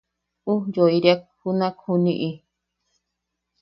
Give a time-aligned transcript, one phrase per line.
[0.51, 2.29] Ujyoiriak junak juniʼi.